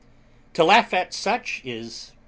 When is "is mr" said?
1.63-2.19